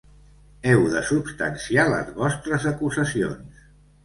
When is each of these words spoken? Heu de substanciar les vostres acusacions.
Heu 0.69 0.87
de 0.93 1.03
substanciar 1.09 1.85
les 1.97 2.09
vostres 2.17 2.67
acusacions. 2.73 3.63